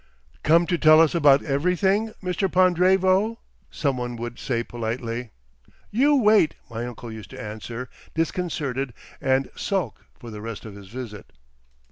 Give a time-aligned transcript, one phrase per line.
[0.41, 2.51] "Come to tell us about everything, Mr.
[2.51, 3.37] Pond'revo?"
[3.69, 5.29] some one would say politely.
[5.91, 10.87] "You wait," my uncle used to answer, disconcerted, and sulk for the rest of his
[10.87, 11.31] visit.